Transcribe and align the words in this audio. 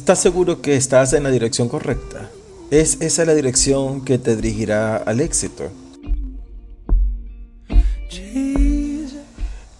¿Estás 0.00 0.20
seguro 0.20 0.62
que 0.62 0.76
estás 0.76 1.12
en 1.12 1.24
la 1.24 1.30
dirección 1.30 1.68
correcta? 1.68 2.30
¿Es 2.70 3.02
esa 3.02 3.26
la 3.26 3.34
dirección 3.34 4.02
que 4.02 4.16
te 4.16 4.34
dirigirá 4.34 4.96
al 4.96 5.20
éxito? 5.20 5.64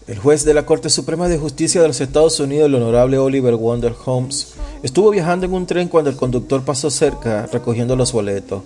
El 0.07 0.19
juez 0.19 0.45
de 0.45 0.53
la 0.53 0.67
Corte 0.67 0.91
Suprema 0.91 1.27
de 1.27 1.39
Justicia 1.39 1.81
de 1.81 1.89
los 1.89 2.03
Estados 2.03 2.39
Unidos, 2.39 2.67
el 2.67 2.75
honorable 2.75 3.17
Oliver 3.17 3.57
Wonder 3.57 3.95
Holmes, 4.05 4.57
estuvo 4.83 5.09
viajando 5.09 5.47
en 5.47 5.55
un 5.55 5.65
tren 5.65 5.89
cuando 5.89 6.11
el 6.11 6.17
conductor 6.17 6.63
pasó 6.67 6.91
cerca 6.91 7.47
recogiendo 7.47 7.97
los 7.97 8.13
boletos. 8.13 8.63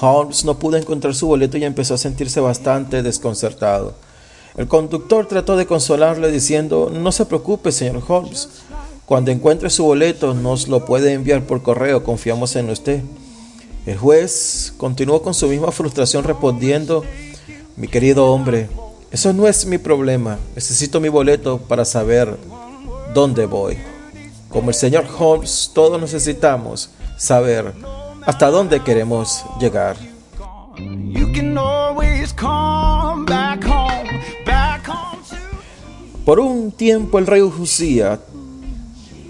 Holmes 0.00 0.46
no 0.46 0.58
pudo 0.58 0.78
encontrar 0.78 1.14
su 1.14 1.26
boleto 1.26 1.58
y 1.58 1.64
empezó 1.64 1.92
a 1.92 1.98
sentirse 1.98 2.40
bastante 2.40 3.02
desconcertado. 3.02 3.92
El 4.56 4.68
conductor 4.68 5.26
trató 5.26 5.56
de 5.58 5.66
consolarle 5.66 6.30
diciendo, 6.30 6.90
no 6.90 7.12
se 7.12 7.26
preocupe, 7.26 7.72
señor 7.72 8.02
Holmes, 8.08 8.48
cuando 9.06 9.30
encuentre 9.30 9.68
su 9.68 9.84
boleto 9.84 10.32
nos 10.32 10.66
lo 10.68 10.86
puede 10.86 11.12
enviar 11.12 11.42
por 11.42 11.62
correo, 11.62 12.02
confiamos 12.04 12.56
en 12.56 12.70
usted. 12.70 13.02
El 13.84 13.98
juez 13.98 14.72
continuó 14.78 15.20
con 15.20 15.34
su 15.34 15.46
misma 15.46 15.72
frustración 15.72 16.24
respondiendo, 16.24 17.04
mi 17.76 17.86
querido 17.86 18.32
hombre, 18.32 18.68
eso 19.10 19.34
no 19.34 19.46
es 19.46 19.66
mi 19.66 19.76
problema. 19.76 20.38
Necesito 20.54 21.00
mi 21.00 21.10
boleto 21.10 21.58
para 21.58 21.84
saber 21.84 22.34
dónde 23.12 23.44
voy. 23.44 23.76
Como 24.48 24.70
el 24.70 24.74
señor 24.74 25.04
Holmes, 25.18 25.70
todos 25.74 26.00
necesitamos 26.00 26.88
saber 27.18 27.74
hasta 28.24 28.50
dónde 28.50 28.82
queremos 28.82 29.44
llegar. 29.60 29.96
Por 36.24 36.40
un 36.40 36.72
tiempo 36.72 37.18
el 37.18 37.26
rey 37.26 37.42
Usía 37.42 38.18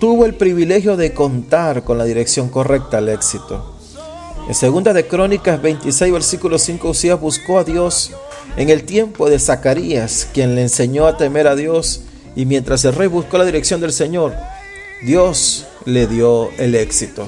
tuvo 0.05 0.27
el 0.27 0.35
privilegio 0.35 0.99
de 0.99 1.15
contar 1.15 1.83
con 1.83 1.97
la 1.97 2.05
dirección 2.05 2.51
correcta 2.51 2.99
al 2.99 3.09
éxito. 3.09 3.75
En 4.47 4.55
segunda 4.55 4.93
de 4.93 5.07
Crónicas 5.07 5.63
26 5.63 6.13
versículo 6.13 6.59
5 6.59 6.91
Usías 6.91 7.19
buscó 7.19 7.59
a 7.59 7.65
Dios 7.65 8.11
en 8.59 8.69
el 8.69 8.85
tiempo 8.85 9.31
de 9.31 9.39
Zacarías, 9.39 10.29
quien 10.35 10.57
le 10.57 10.61
enseñó 10.61 11.07
a 11.07 11.17
temer 11.17 11.47
a 11.47 11.57
Dios, 11.57 12.03
y 12.37 12.45
mientras 12.45 12.85
el 12.85 12.95
rey 12.95 13.09
buscó 13.09 13.39
la 13.39 13.47
dirección 13.47 13.81
del 13.81 13.93
Señor, 13.93 14.35
Dios 15.07 15.65
le 15.87 16.07
dio 16.07 16.51
el 16.59 16.75
éxito. 16.75 17.27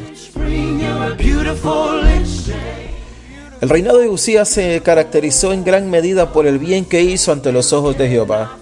El 3.63 3.71
reinado 3.71 4.01
de 4.01 4.09
Usías 4.09 4.51
se 4.51 4.83
caracterizó 4.83 5.55
en 5.55 5.65
gran 5.65 5.89
medida 5.89 6.31
por 6.31 6.47
el 6.47 6.59
bien 6.59 6.85
que 6.85 7.01
hizo 7.01 7.33
ante 7.33 7.53
los 7.53 7.73
ojos 7.73 7.97
de 7.97 8.11
Jehová. 8.11 8.59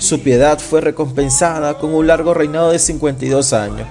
Su 0.00 0.20
piedad 0.20 0.58
fue 0.58 0.80
recompensada 0.80 1.78
con 1.78 1.94
un 1.94 2.08
largo 2.08 2.34
reinado 2.34 2.72
de 2.72 2.80
52 2.80 3.52
años. 3.52 3.86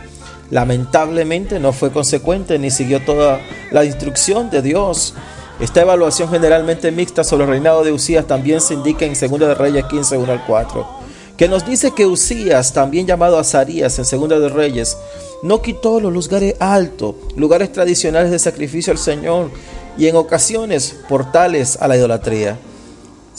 Lamentablemente 0.51 1.59
no 1.59 1.71
fue 1.71 1.91
consecuente 1.91 2.59
ni 2.59 2.69
siguió 2.69 3.01
toda 3.05 3.39
la 3.71 3.85
instrucción 3.85 4.49
de 4.49 4.61
Dios 4.61 5.13
esta 5.59 5.81
evaluación 5.81 6.29
generalmente 6.29 6.89
mixta 6.89 7.25
sobre 7.25 7.43
el 7.43 7.49
reinado 7.49 7.83
de 7.83 7.91
Usías 7.91 8.25
también 8.25 8.61
se 8.61 8.75
indica 8.75 9.03
en 9.03 9.13
2 9.13 9.39
de 9.39 9.55
Reyes 9.55 9.85
15, 9.87 10.17
1 10.17 10.31
al 10.31 10.45
4, 10.45 10.87
que 11.35 11.49
nos 11.49 11.65
dice 11.65 11.91
que 11.91 12.05
Usías, 12.05 12.71
también 12.71 13.05
llamado 13.05 13.37
Azarías 13.37 13.99
en 13.99 14.19
2 14.19 14.29
de 14.29 14.47
Reyes, 14.47 14.97
no 15.43 15.61
quitó 15.61 15.99
los 15.99 16.13
lugares 16.13 16.55
altos, 16.59 17.15
lugares 17.35 17.73
tradicionales 17.73 18.31
de 18.31 18.39
sacrificio 18.39 18.93
al 18.93 18.99
Señor 18.99 19.51
y 19.97 20.07
en 20.07 20.15
ocasiones 20.15 20.95
portales 21.09 21.77
a 21.81 21.89
la 21.89 21.97
idolatría. 21.97 22.57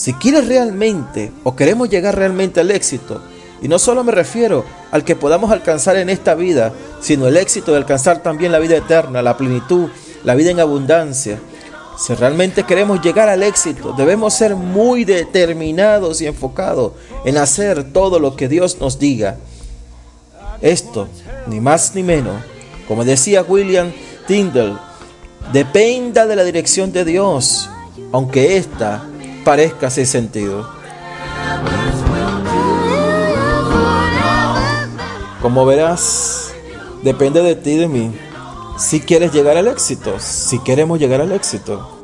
Si 0.01 0.15
quieres 0.15 0.49
realmente 0.49 1.31
o 1.45 1.55
queremos 1.55 1.91
llegar 1.91 2.17
realmente 2.17 2.61
al 2.61 2.71
éxito, 2.71 3.21
y 3.61 3.69
no 3.69 3.79
solo 3.79 4.03
me 4.03 4.13
refiero 4.13 4.65
al 4.93 5.05
que 5.05 5.15
podamos 5.15 5.51
alcanzar 5.51 5.97
en 5.97 6.09
esta 6.09 6.35
vida, 6.35 6.73
sino 7.03 7.27
el 7.27 7.37
éxito 7.37 7.73
de 7.73 7.77
alcanzar 7.77 8.23
también 8.23 8.51
la 8.51 8.61
vida 8.61 8.79
eterna, 8.79 9.21
la 9.21 9.37
plenitud, 9.37 9.91
la 10.25 10.35
vida 10.35 10.53
en 10.53 10.61
abundancia, 10.61 11.39
si 11.99 12.15
realmente 12.15 12.63
queremos 12.63 13.03
llegar 13.03 13.29
al 13.29 13.43
éxito, 13.43 13.93
debemos 13.93 14.33
ser 14.33 14.57
muy 14.57 15.05
determinados 15.05 16.23
y 16.23 16.27
enfocados 16.27 16.93
en 17.27 17.37
hacer 17.37 17.93
todo 17.93 18.19
lo 18.19 18.37
que 18.37 18.49
Dios 18.49 18.79
nos 18.81 18.99
diga. 18.99 19.37
Esto, 20.63 21.09
ni 21.47 21.61
más 21.61 21.95
ni 21.95 22.03
menos, 22.03 22.43
como 22.89 23.05
decía 23.05 23.43
William 23.43 23.93
Tyndall, 24.27 24.81
dependa 25.53 26.27
de 26.27 26.37
la 26.37 26.45
dirección 26.45 26.91
de 26.91 27.05
Dios, 27.05 27.69
aunque 28.13 28.57
ésta 28.57 29.05
parezca 29.51 29.91
sin 29.91 30.07
sentido. 30.07 30.65
Como 35.43 35.67
verás, 35.67 36.53
depende 37.03 37.43
de 37.43 37.57
ti 37.57 37.71
y 37.71 37.77
de 37.79 37.89
mí 37.89 38.13
si 38.79 39.01
quieres 39.01 39.33
llegar 39.33 39.57
al 39.57 39.67
éxito, 39.67 40.21
si 40.21 40.61
queremos 40.61 41.01
llegar 41.01 41.21
al 41.21 41.33
éxito. 41.33 42.01